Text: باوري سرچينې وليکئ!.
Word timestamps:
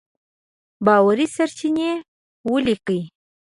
باوري 0.85 1.27
سرچينې 1.35 1.91
وليکئ!. 2.51 3.01